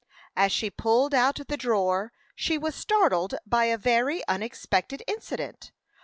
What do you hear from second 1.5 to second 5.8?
drawer, she was startled by a very unexpected incident.